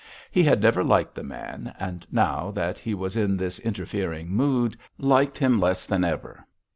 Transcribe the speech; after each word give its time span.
He 0.31 0.41
had 0.41 0.63
never 0.63 0.83
liked 0.83 1.13
the 1.13 1.21
man, 1.21 1.75
and, 1.79 2.07
now 2.11 2.49
that 2.55 2.79
he 2.79 2.95
was 2.95 3.15
in 3.15 3.37
this 3.37 3.59
interfering 3.59 4.29
mood, 4.29 4.75
liked 4.97 5.37
him 5.37 5.59
less 5.59 5.85
than 5.85 6.03
ever. 6.03 6.43